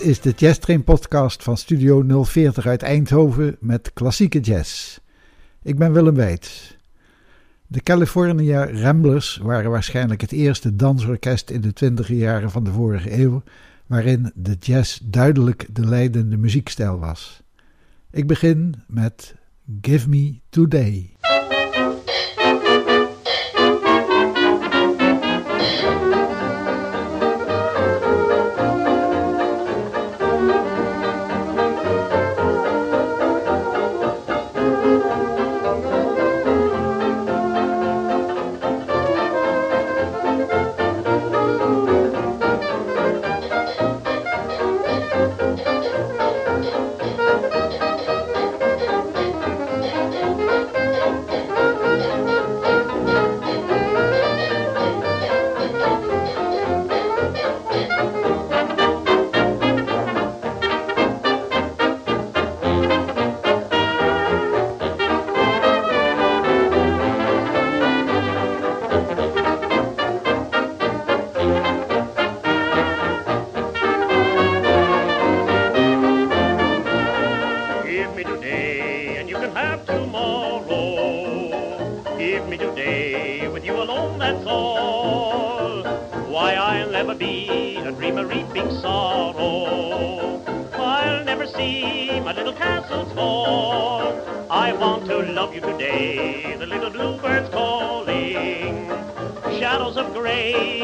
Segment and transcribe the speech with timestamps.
[0.00, 4.98] Dit is de Jazz Train podcast van Studio 040 uit Eindhoven met klassieke jazz.
[5.62, 6.76] Ik ben Willem Weits.
[7.66, 13.18] De California Ramblers waren waarschijnlijk het eerste dansorkest in de twintige jaren van de vorige
[13.18, 13.42] eeuw
[13.86, 17.42] waarin de jazz duidelijk de leidende muziekstijl was.
[18.10, 19.34] Ik begin met
[19.80, 21.16] Give Me Today.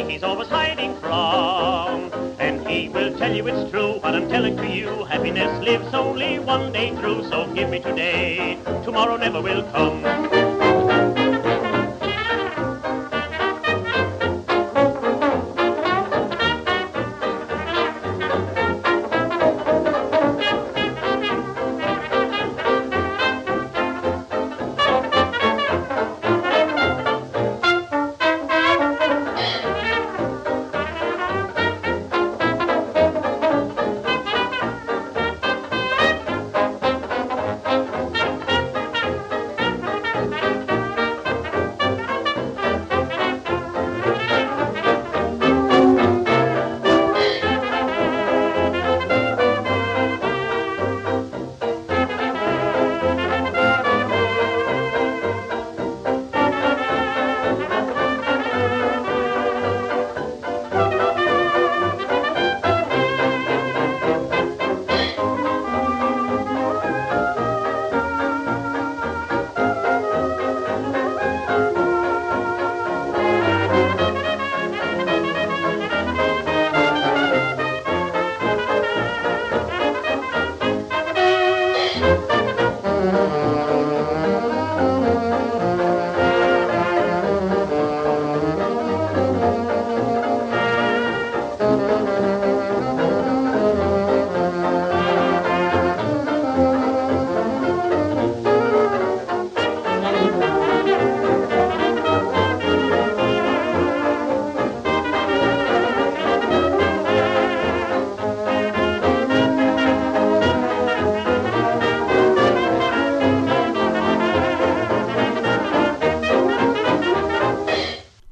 [0.08, 2.12] he's always hiding from.
[2.38, 5.04] And he will tell you it's true what I'm telling to you.
[5.04, 8.58] Happiness lives only one day through, so give me today.
[8.84, 10.45] Tomorrow never will come.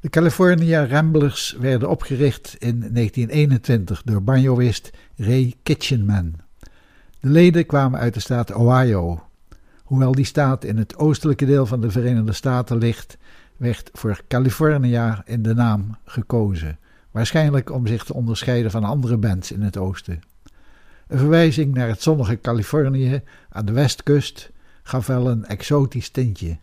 [0.09, 6.33] California Ramblers werden opgericht in 1921 door banjoist Ray Kitchenman.
[7.19, 9.23] De leden kwamen uit de staat Ohio.
[9.83, 13.17] Hoewel die staat in het oostelijke deel van de Verenigde Staten ligt,
[13.57, 16.79] werd voor California in de naam gekozen,
[17.11, 20.21] waarschijnlijk om zich te onderscheiden van andere bands in het oosten.
[21.07, 24.51] Een verwijzing naar het zonnige Californië aan de westkust
[24.83, 26.57] gaf wel een exotisch tintje.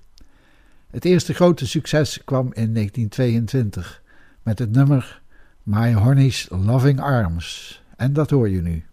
[0.93, 4.03] Het eerste grote succes kwam in 1922
[4.43, 5.23] met het nummer
[5.62, 7.83] My Honey's Loving Arms.
[7.97, 8.85] En dat hoor je nu.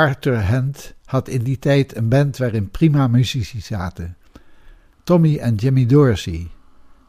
[0.00, 4.16] Arthur Hand had in die tijd een band waarin prima muzici zaten.
[5.04, 6.50] Tommy en Jimmy Dorsey,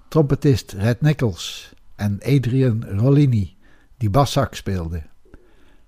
[0.07, 3.55] trompetist Red Nichols en Adrian Rollini,
[3.97, 5.01] die bassak speelde.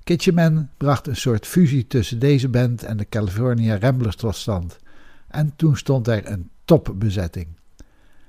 [0.03, 4.79] Kitcheman bracht een soort fusie tussen deze band en de California Ramblers tot stand.
[5.27, 7.47] En toen stond er een topbezetting.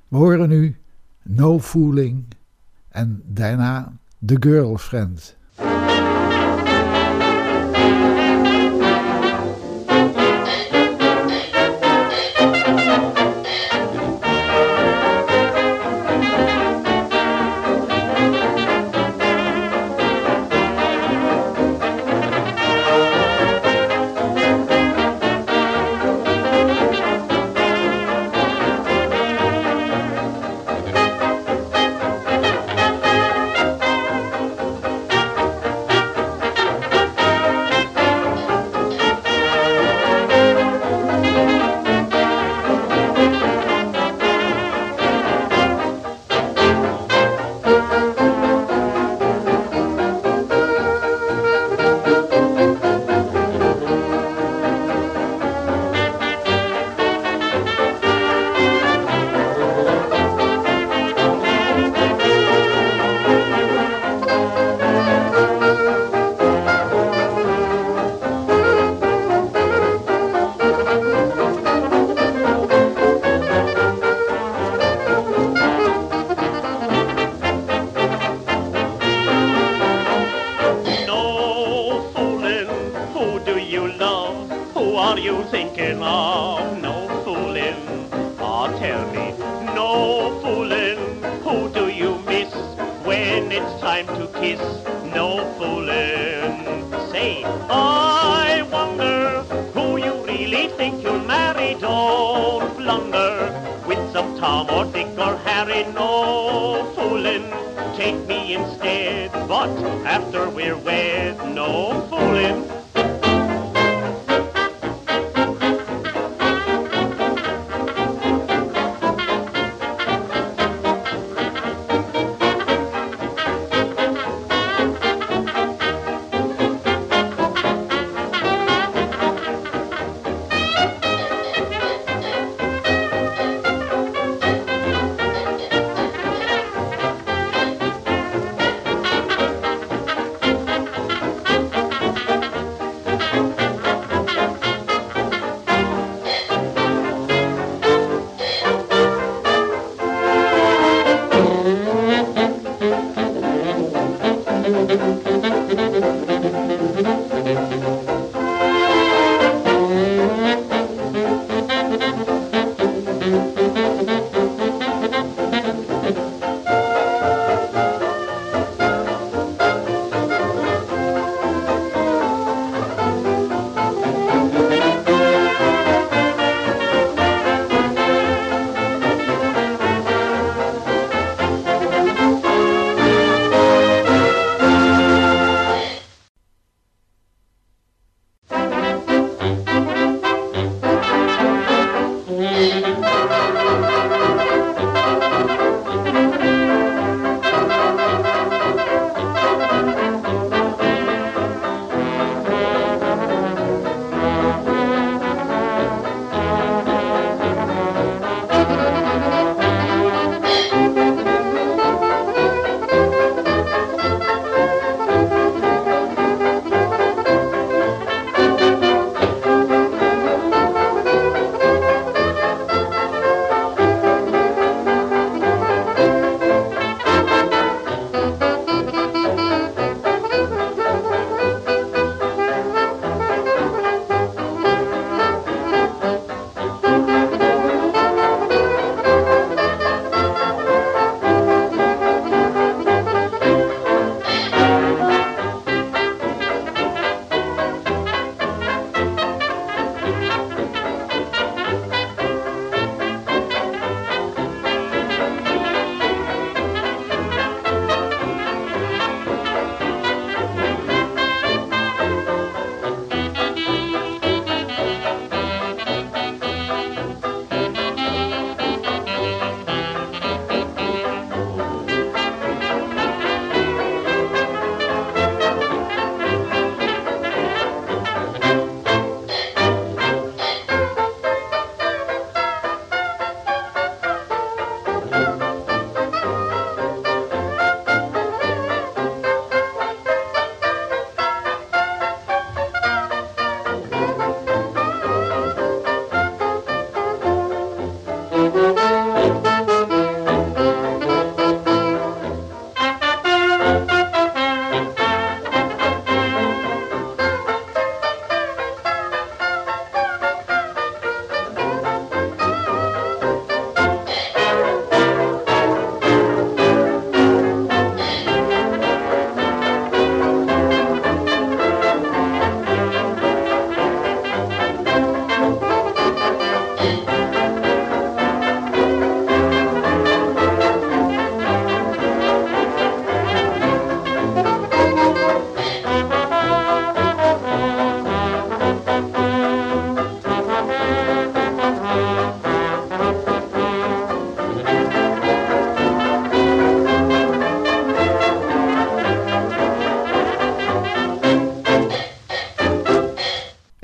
[0.08, 0.76] We horen nu
[1.22, 2.24] No Fooling
[2.88, 3.92] en daarna
[4.26, 5.36] The Girlfriend.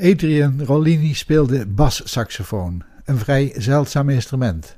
[0.02, 4.76] Adrian Rollini speelde bassaxofoon, een vrij zeldzaam instrument.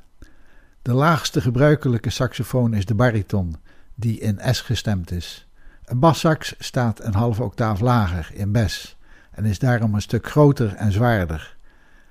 [0.83, 3.57] De laagste gebruikelijke saxofoon is de bariton,
[3.95, 5.49] die in S gestemd is.
[5.85, 8.97] Een bassax staat een halve octaaf lager in Bes
[9.31, 11.57] en is daarom een stuk groter en zwaarder.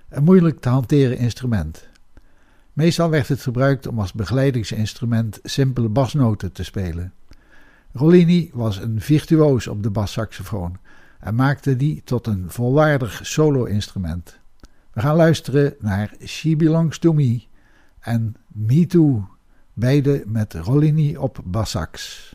[0.09, 1.87] Een moeilijk te hanteren instrument.
[2.73, 7.13] Meestal werd het gebruikt om als begeleidingsinstrument simpele basnoten te spelen.
[7.93, 10.77] Rollini was een virtuoos op de bassaxofoon
[11.21, 14.39] en maakte die tot een volwaardig solo-instrument.
[14.93, 17.43] We gaan luisteren naar She Belongs to Me
[17.99, 19.27] en Me Too,
[19.73, 22.29] beide met Rollini op bassax.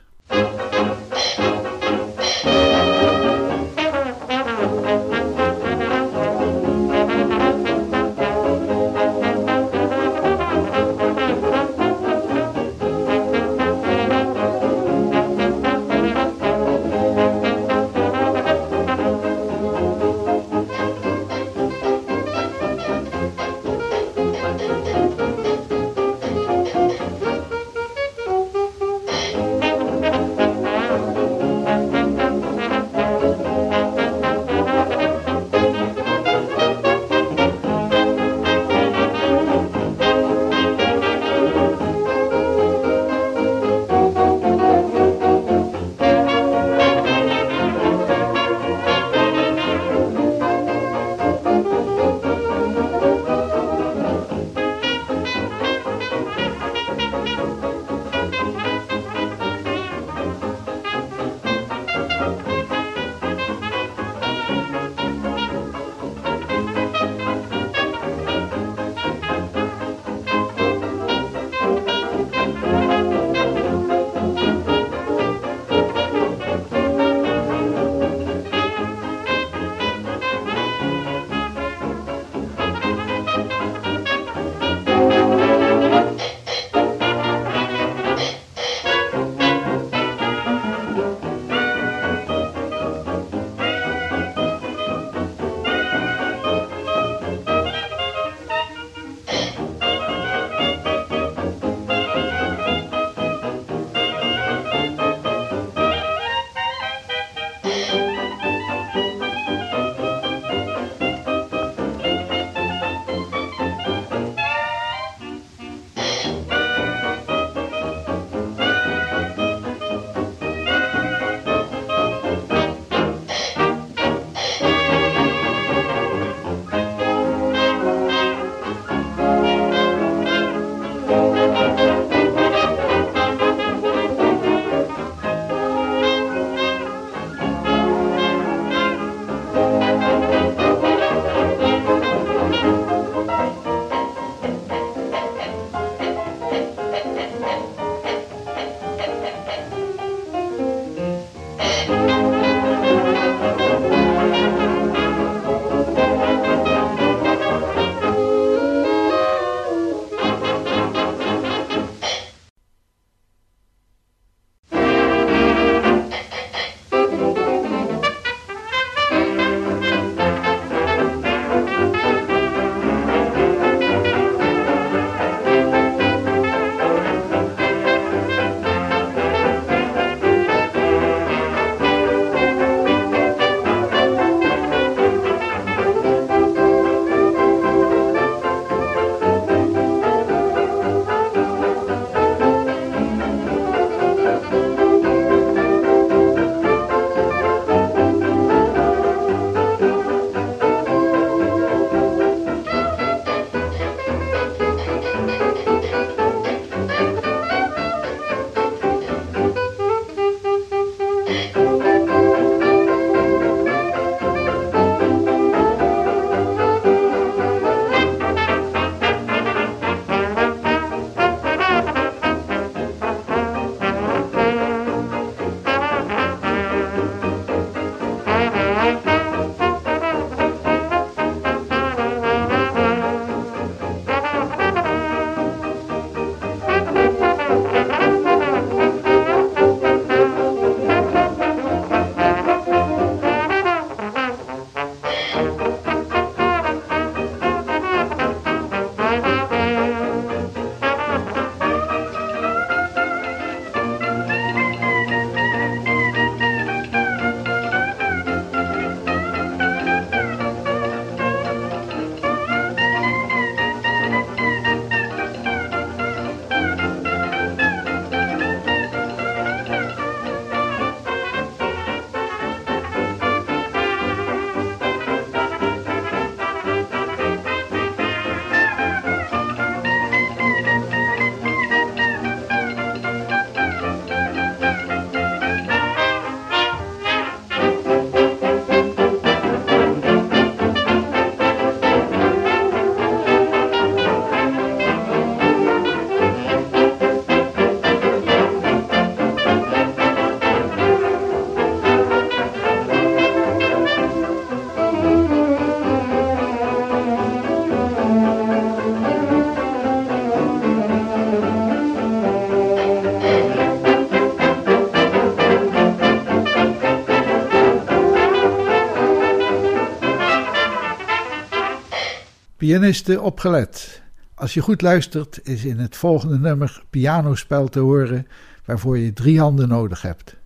[322.66, 324.02] Pianisten opgelet.
[324.34, 328.26] Als je goed luistert, is in het volgende nummer pianospel te horen
[328.64, 330.36] waarvoor je drie handen nodig hebt.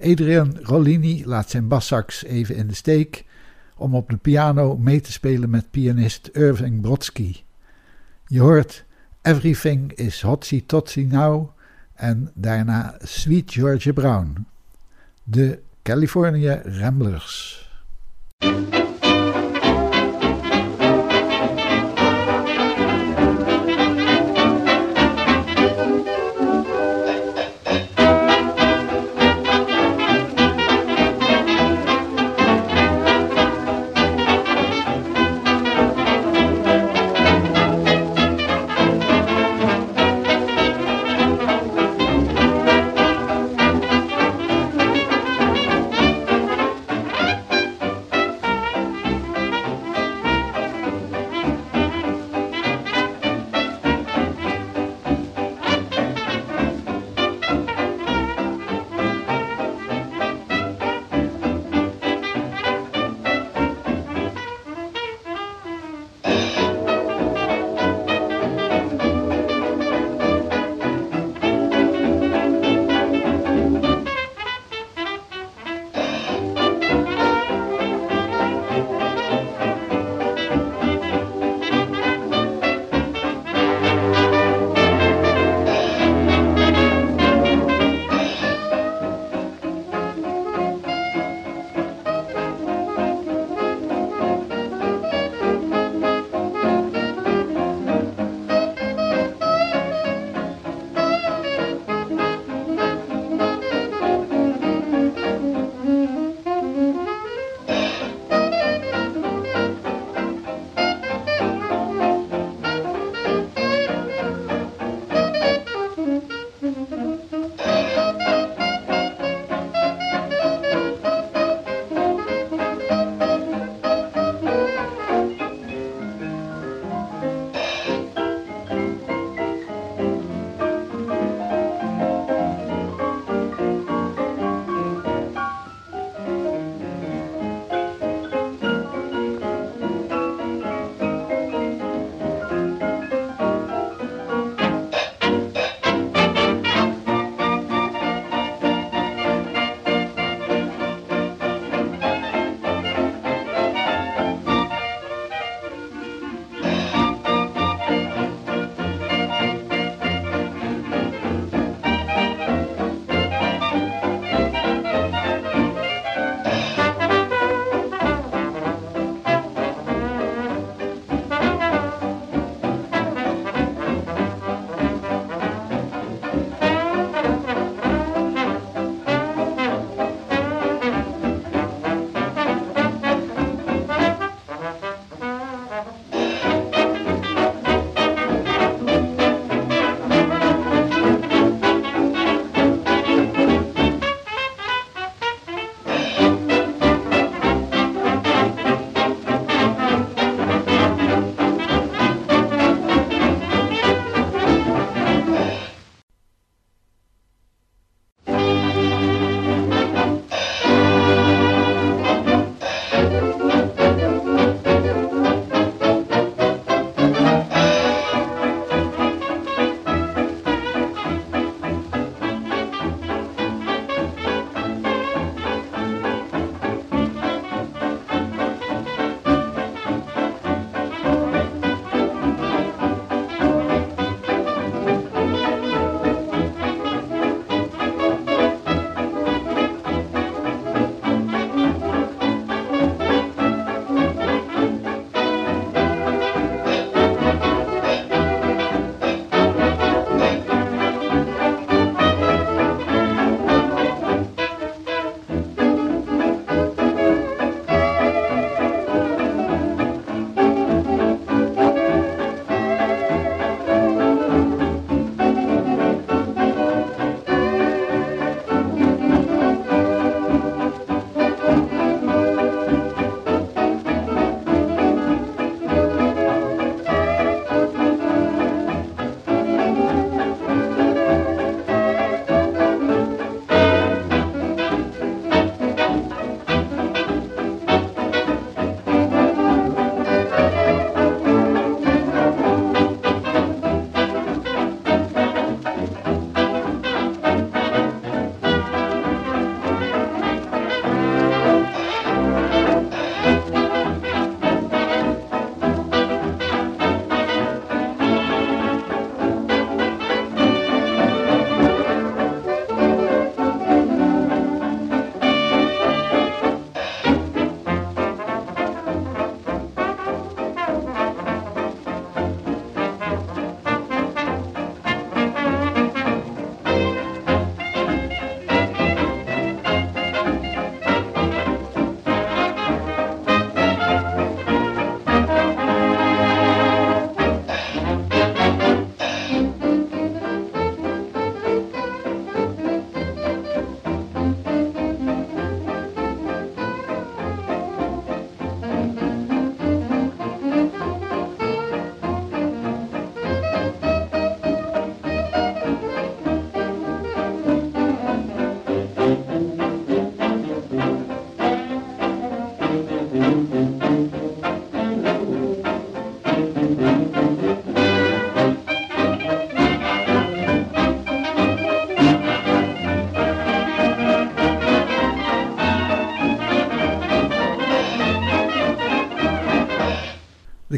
[0.00, 3.24] Adrian Rollini laat zijn bassax even in de steek
[3.76, 7.36] om op de piano mee te spelen met pianist Irving Brodsky.
[8.26, 8.84] Je hoort
[9.22, 11.50] Everything is Hotsy Totsy Now
[11.94, 14.46] en daarna Sweet Georgia Brown.
[15.22, 17.66] De California Ramblers.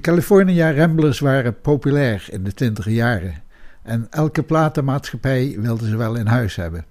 [0.00, 3.42] De California Ramblers waren populair in de twintige jaren
[3.82, 6.84] en elke platenmaatschappij wilde ze wel in huis hebben.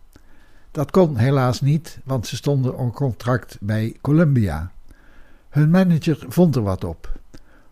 [0.72, 4.72] Dat kon helaas niet, want ze stonden onder contract bij Columbia.
[5.50, 7.20] Hun manager vond er wat op.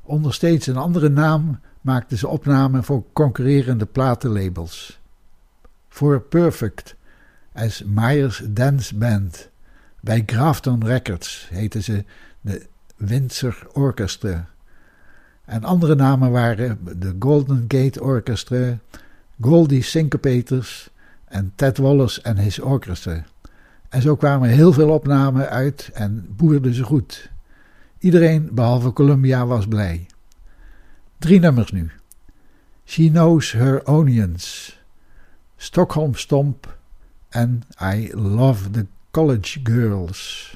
[0.01, 4.99] Onder steeds een andere naam maakten ze opnamen voor concurrerende platenlabels.
[5.89, 6.95] Voor Perfect
[7.53, 9.49] als Myers Dance Band.
[10.01, 12.05] Bij Grafton Records heette ze
[12.41, 14.47] de Windsor Orchestra.
[15.47, 18.77] En andere namen waren de Golden Gate Orchestra,
[19.41, 20.89] Goldie Syncopators
[21.25, 23.23] en Ted Wallace en His Orchestra.
[23.89, 27.29] En zo kwamen heel veel opnamen uit en boerden ze goed.
[27.99, 30.05] Iedereen behalve Columbia was blij.
[31.17, 31.91] Drie nummers nu.
[32.85, 34.77] She Knows Her Onions,
[35.57, 36.77] Stockholm Stomp
[37.29, 40.55] en I Love the College Girls.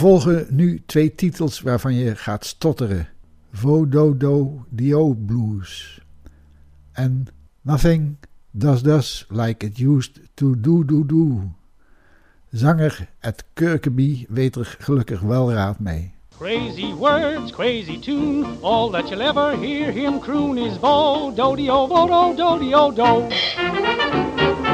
[0.00, 3.08] Volgen nu twee titels waarvan je gaat stotteren:
[3.52, 6.00] Vododo Dio Blues
[6.92, 7.26] en
[7.60, 8.16] Nothing
[8.50, 11.52] Does Does Like It Used to Do Do Do.
[12.50, 16.12] Zanger Ed Kirkeby weet er gelukkig wel raad mee.
[16.38, 18.46] Crazy words, crazy tune.
[18.62, 21.86] All that you'll ever hear him croon is vo do do
[22.36, 24.69] do do.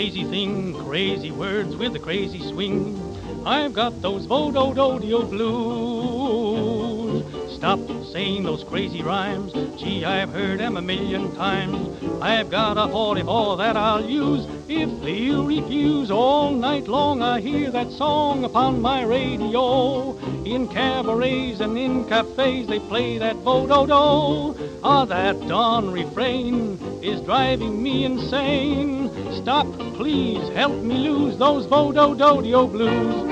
[0.00, 2.98] Crazy thing, crazy words with a crazy swing.
[3.44, 7.22] I've got those vodo-do-dio blues.
[7.54, 7.80] Stop
[8.10, 9.52] saying those crazy rhymes.
[9.78, 11.76] Gee, I've heard them a million times.
[12.22, 16.10] I've got a 44 that I'll use if you refuse.
[16.10, 20.16] All night long I hear that song upon my radio.
[20.46, 24.80] In cabarets and in cafes they play that vodo-do.
[24.82, 28.99] Ah, that dawn refrain is driving me insane.
[29.50, 33.29] Stop, please, help me lose those vodo-do-dio blues.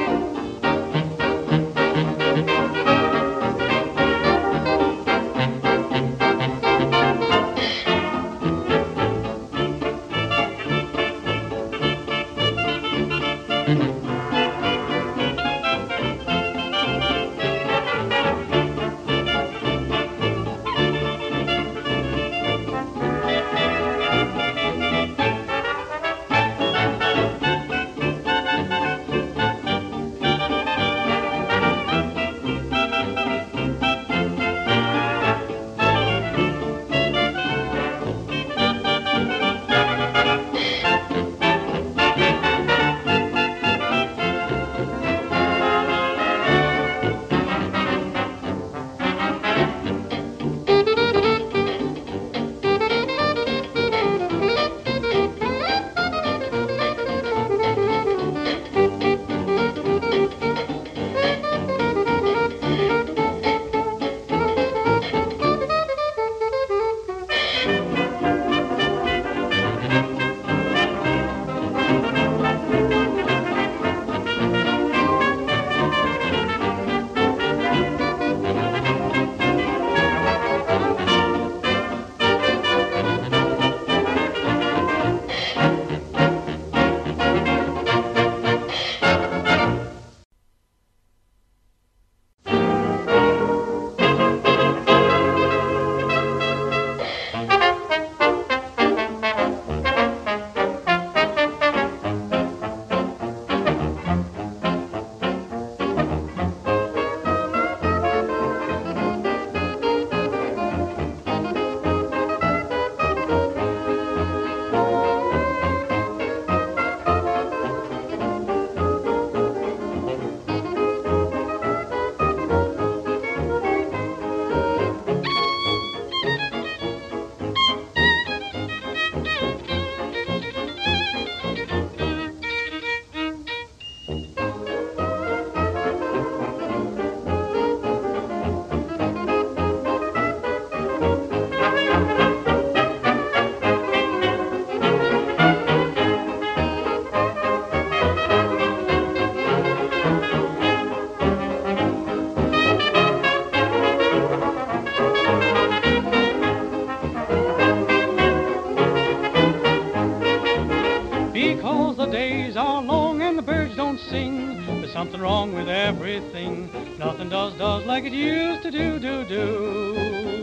[164.08, 164.64] Sing.
[164.80, 166.70] There's something wrong with everything.
[166.98, 170.38] Nothing does, does like it used to do, do, do.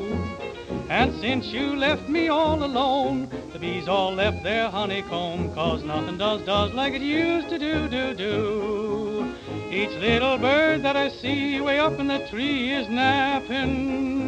[0.89, 6.17] And since you left me all alone, the bees all left their honeycomb, cause nothing
[6.17, 9.35] does, does like it used to do, do, do.
[9.71, 14.24] Each little bird that I see way up in the tree is napping.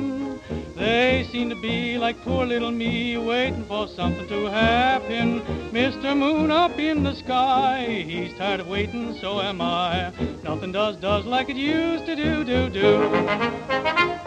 [0.78, 5.42] They seem to be like poor little me, waiting for something to happen.
[5.72, 6.16] Mr.
[6.16, 10.14] Moon up in the sky, he's tired of waiting, so am I.
[10.44, 14.27] Nothing does, does like it used to do, do, do.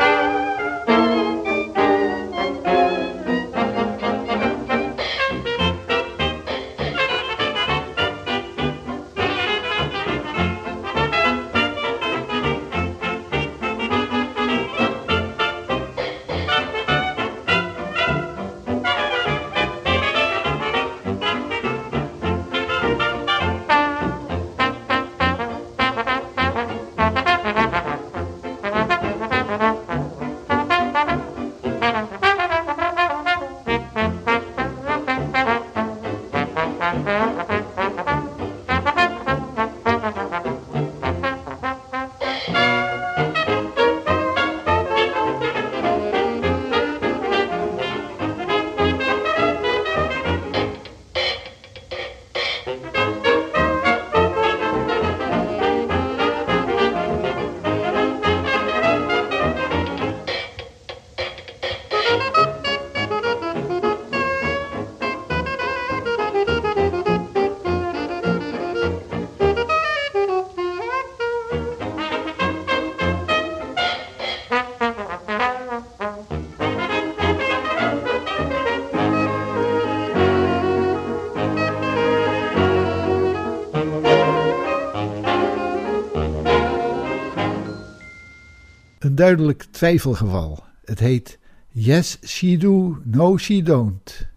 [89.21, 90.65] Duidelijk twijfelgeval.
[90.85, 94.29] Het heet Yes She Do, No She Don't.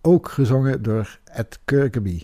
[0.00, 2.22] Ook gezongen door Ed Kirkeby.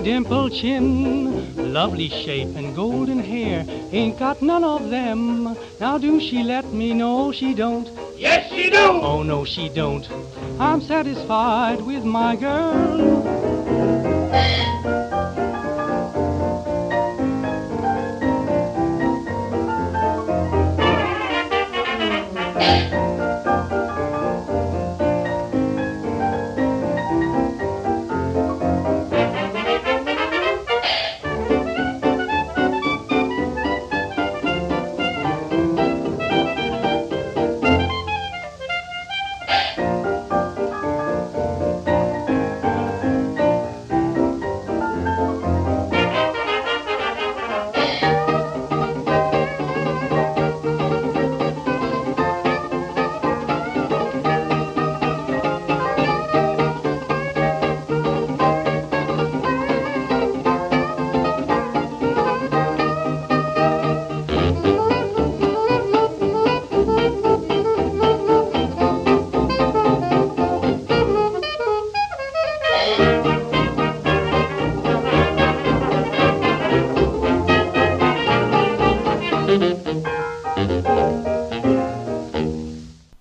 [0.00, 3.64] Pretty dimple chin, lovely shape and golden hair.
[3.92, 5.56] Ain't got none of them.
[5.78, 7.90] Now do she let me know she don't?
[8.16, 8.78] Yes, she do.
[8.78, 10.08] Oh no, she don't.
[10.58, 13.19] I'm satisfied with my girl.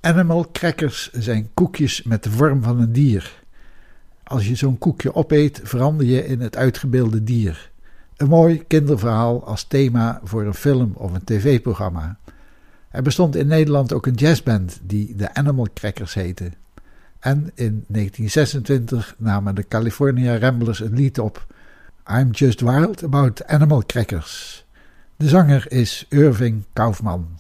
[0.10, 3.44] Animal crackers zijn koekjes met de vorm van een dier.
[4.24, 7.72] Als je zo'n koekje opeet, verander je in het uitgebeelde dier.
[8.18, 12.18] Een mooi kinderverhaal als thema voor een film of een tv-programma.
[12.92, 16.52] Er bestond in Nederland ook een jazzband die de Animal Crackers heette.
[17.20, 21.46] En in 1926 namen de California Ramblers een lied op.
[22.12, 24.66] I'm Just Wild About Animal Crackers.
[25.16, 27.39] De zanger is Irving Kaufman.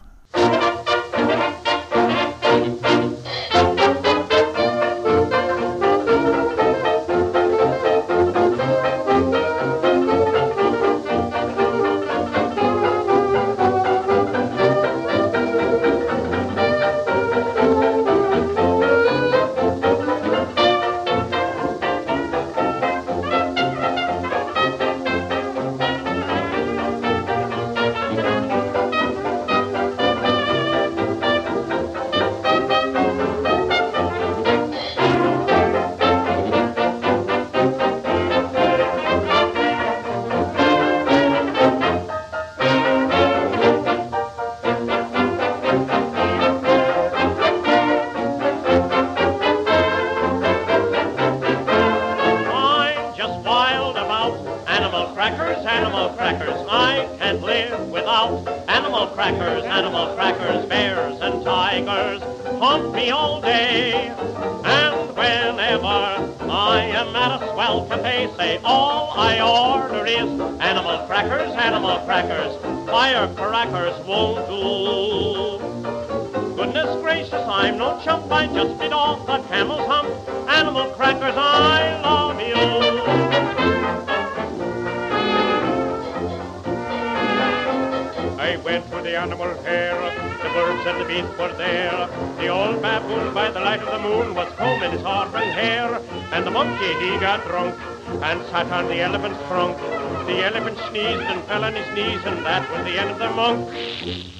[90.89, 92.07] And the beasts were there.
[92.39, 96.01] The old baboon by the light of the moon was combing his auburn hair.
[96.33, 97.75] And the monkey, he got drunk
[98.23, 99.77] and sat on the elephant's trunk.
[100.25, 103.29] The elephant sneezed and fell on his knees, and that was the end of the
[103.29, 104.38] monk.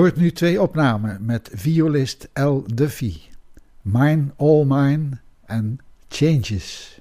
[0.00, 2.62] Hoort nu twee opnamen met violist L.
[2.74, 3.16] Duffy.
[3.82, 5.08] Mine All Mine
[5.46, 5.78] en
[6.08, 6.99] Changes.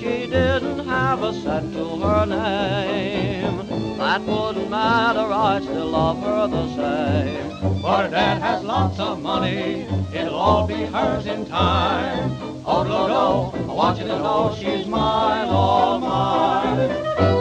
[0.00, 3.66] She didn't have a cent to her name,
[3.98, 7.82] that wouldn't matter, I'd still love her the same.
[7.82, 12.30] But her dad has lots of money, it'll all be hers in time.
[12.64, 17.39] Oh, Lodo, I want you to know she's mine, all mine.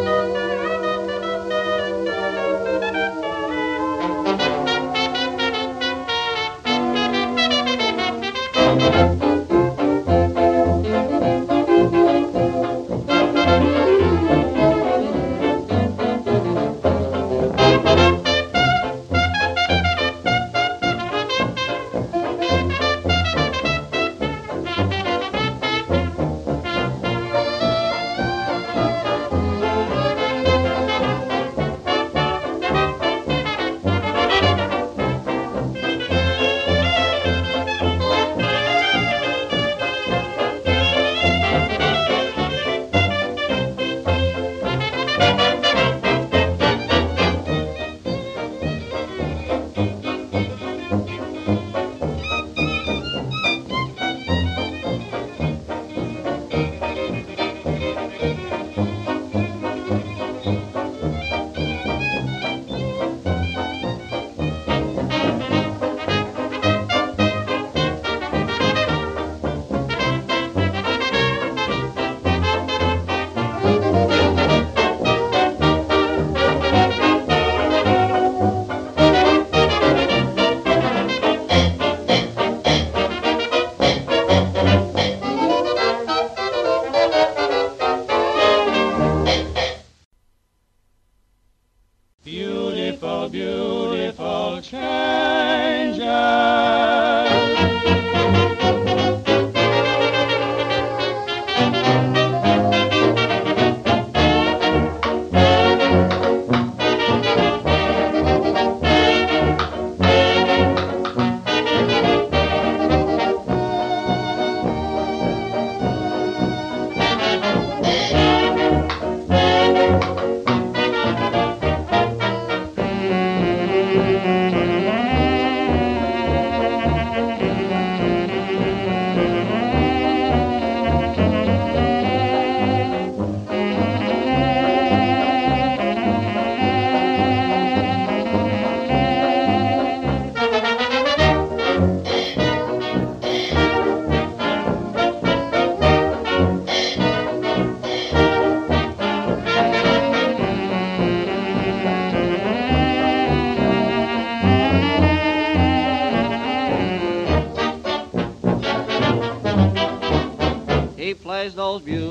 [161.59, 162.08] those views.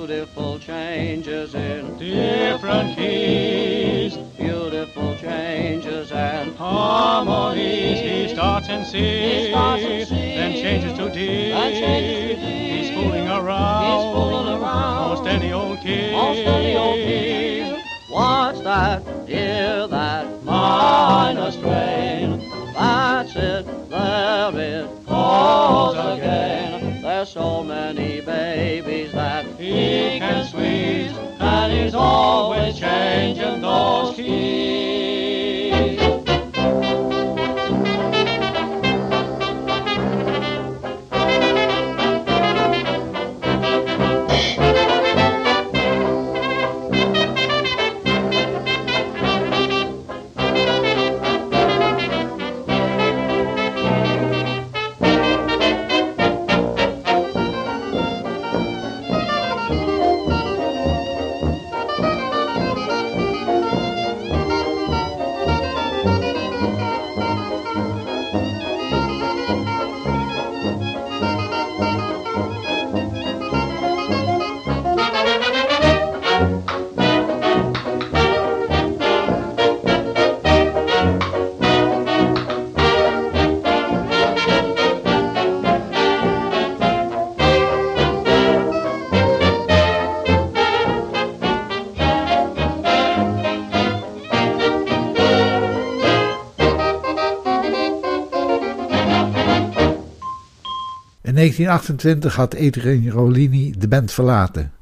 [101.39, 104.73] 1928 had Adrian Rolini de band verlaten.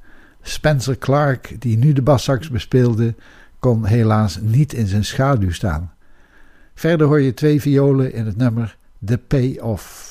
[0.43, 3.15] Spencer Clark, die nu de bassax bespeelde,
[3.59, 5.93] kon helaas niet in zijn schaduw staan.
[6.75, 10.06] Verder hoor je twee violen in het nummer The Payoff.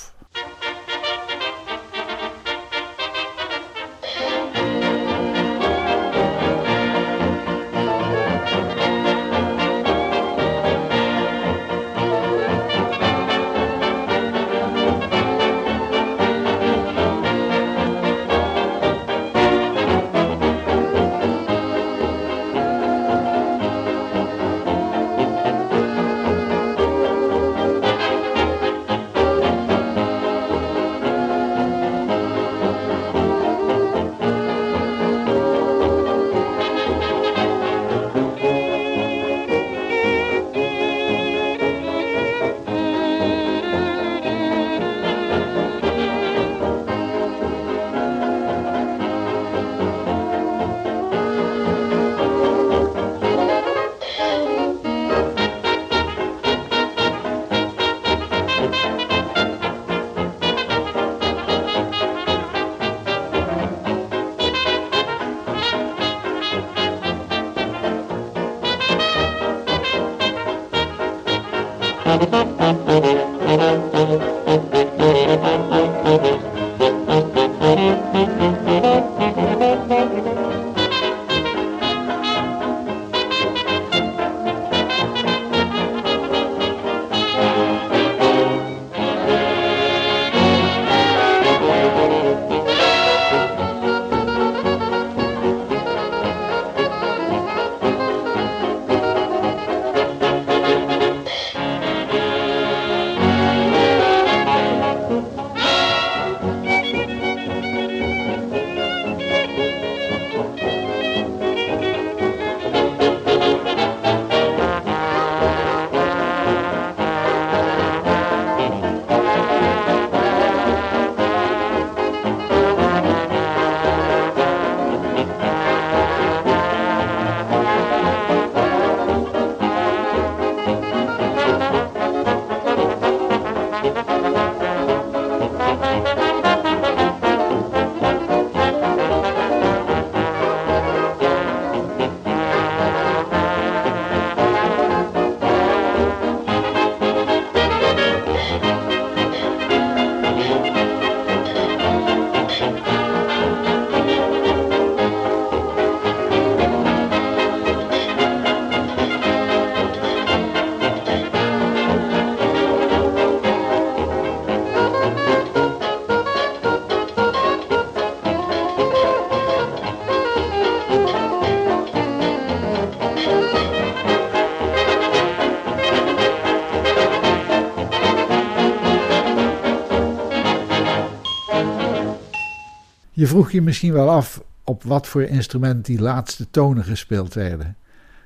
[183.26, 187.76] Je vroeg je misschien wel af op wat voor instrument die laatste tonen gespeeld werden.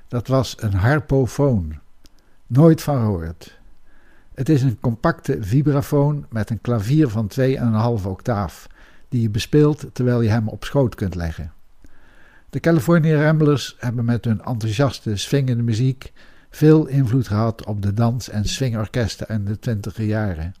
[0.08, 1.78] Dat was een harpofoon.
[2.46, 3.58] Nooit van gehoord.
[4.34, 8.68] Het is een compacte vibrafoon met een klavier van 2,5 octaaf,
[9.08, 11.52] die je bespeelt terwijl je hem op schoot kunt leggen.
[12.50, 16.12] De California Ramblers hebben met hun enthousiaste swingende muziek
[16.50, 20.54] veel invloed gehad op de dans- en swingorkesten in de twintiger jaren.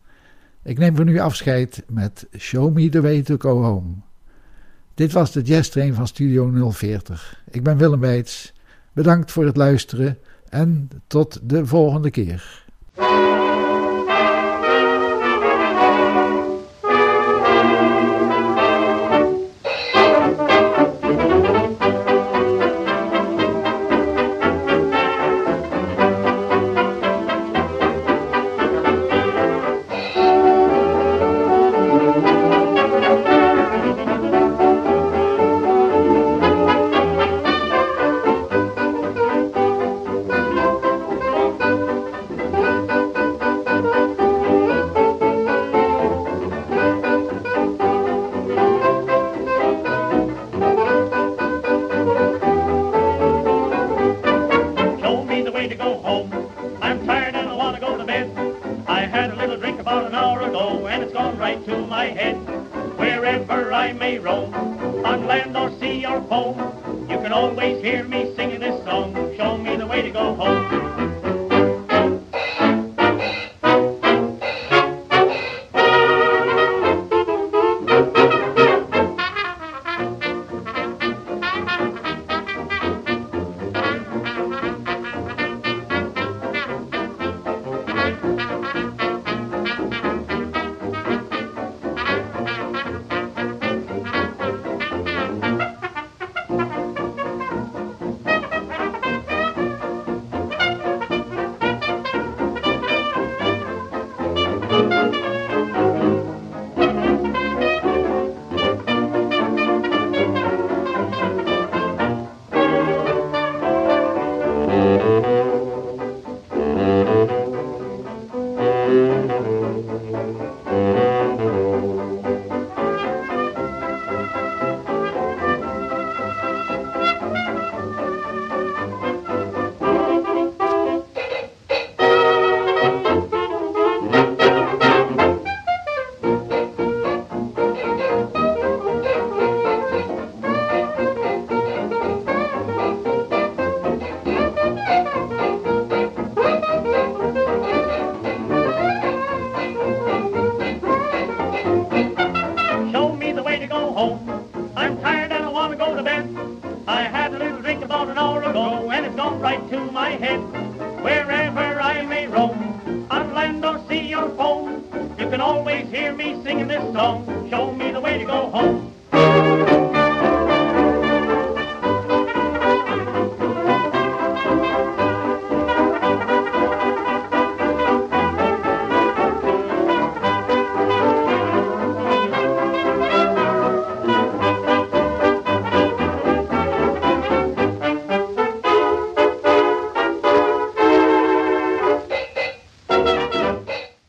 [0.62, 3.92] Ik neem voor nu afscheid met Show Me The Way To Go Home.
[4.94, 7.42] Dit was de Jazz Train van Studio 040.
[7.50, 8.52] Ik ben Willem Weits.
[8.92, 10.18] Bedankt voor het luisteren
[10.48, 12.64] en tot de volgende keer.